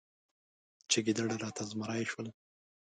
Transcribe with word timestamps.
چې 0.89 0.97
ګیدړ 1.05 1.29
راته 1.43 1.63
زمری 1.71 2.03
شول. 2.11 2.27